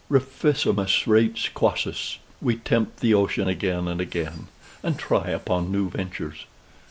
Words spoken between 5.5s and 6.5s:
new ventures.